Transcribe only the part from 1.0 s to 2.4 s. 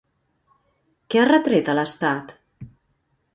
Què ha retret a l'Estat?